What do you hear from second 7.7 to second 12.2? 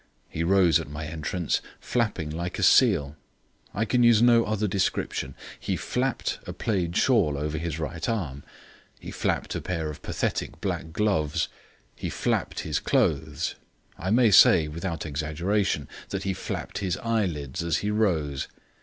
right arm; he flapped a pair of pathetic black gloves; he